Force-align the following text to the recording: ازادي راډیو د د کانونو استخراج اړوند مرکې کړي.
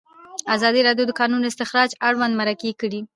ازادي 0.55 0.81
راډیو 0.87 1.05
د 1.07 1.09
د 1.09 1.17
کانونو 1.19 1.45
استخراج 1.51 1.89
اړوند 2.07 2.33
مرکې 2.41 2.71
کړي. 2.81 3.01